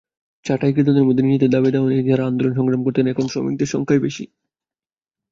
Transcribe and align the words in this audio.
ছাঁটাইকৃতদের 0.45 1.03
মধ্যে 1.03 1.23
নিজেদের 1.23 1.49
দাবি-দাওয়া 1.49 1.89
নিয়ে 1.89 2.07
যাঁরা 2.07 2.23
আন্দোলন-সংগ্রাম 2.25 2.81
করতেন, 2.83 3.05
এমন 3.07 3.25
শ্রমিকদের 3.27 3.65
সংখ্যাই 3.65 3.99
বেশি। 3.99 4.23